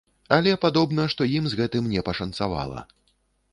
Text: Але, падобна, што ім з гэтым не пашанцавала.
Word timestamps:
Але, 0.37 0.53
падобна, 0.63 1.05
што 1.15 1.27
ім 1.35 1.45
з 1.53 1.59
гэтым 1.61 1.93
не 1.93 2.05
пашанцавала. 2.09 2.79